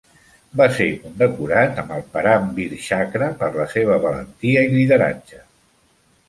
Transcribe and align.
Va 0.59 0.65
ser 0.77 0.85
condecorat 1.01 1.81
amb 1.81 1.93
el 1.97 2.01
Param 2.15 2.47
Vir 2.55 2.65
Chakra 2.87 3.29
per 3.43 3.51
la 3.59 3.69
seva 3.75 3.99
valentia 4.07 4.65
i 4.71 4.75
lideratge. 4.79 5.45